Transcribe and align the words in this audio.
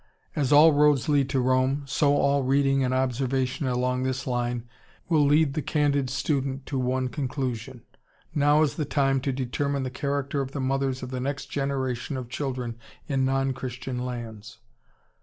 As 0.35 0.51
all 0.51 0.73
roads 0.73 1.09
lead 1.09 1.29
to 1.29 1.39
Rome, 1.39 1.83
so 1.85 2.17
all 2.17 2.41
reading 2.41 2.83
and 2.83 2.91
observation 2.91 3.67
along 3.67 4.01
this 4.01 4.25
line 4.25 4.67
will 5.09 5.23
lead 5.23 5.53
the 5.53 5.61
candid 5.61 6.09
student 6.09 6.65
to 6.65 6.79
one 6.79 7.07
conclusion: 7.07 7.83
_Now 8.35 8.63
is 8.63 8.77
the 8.77 8.83
time 8.85 9.21
to 9.21 9.31
determine 9.31 9.83
the 9.83 9.91
character 9.91 10.41
of 10.41 10.53
the 10.53 10.59
mothers 10.59 11.03
of 11.03 11.11
the 11.11 11.19
next 11.19 11.51
generation 11.51 12.17
of 12.17 12.29
children 12.29 12.79
in 13.07 13.25
non 13.25 13.53
Christian 13.53 13.99
lands. 14.03 14.57